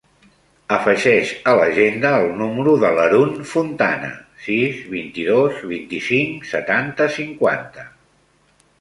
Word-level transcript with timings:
Afegeix 0.77 1.33
a 1.51 1.53
l'agenda 1.59 2.13
el 2.21 2.25
número 2.39 2.73
de 2.85 2.91
l'Haroun 2.97 3.37
Fontana: 3.51 4.11
sis, 4.49 4.83
vint-i-dos, 4.97 5.63
vint-i-cinc, 5.77 6.53
setanta, 6.57 7.13
cinquanta. 7.21 7.91